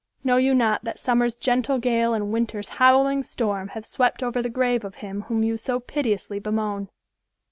Know 0.23 0.37
you 0.37 0.55
not 0.55 0.83
that 0.83 0.97
summer's 0.97 1.35
gentle 1.35 1.77
gale 1.77 2.15
and 2.15 2.33
winter's 2.33 2.69
howling 2.81 3.21
storm 3.21 3.67
have 3.77 3.85
swept 3.85 4.23
over 4.23 4.41
the 4.41 4.49
grave 4.49 4.83
of 4.83 4.95
him 4.95 5.21
whom 5.27 5.43
you 5.43 5.57
so 5.57 5.79
piteously 5.79 6.39
bemoan. 6.39 6.89